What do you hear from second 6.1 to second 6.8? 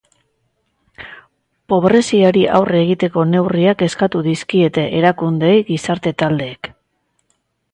taldeek.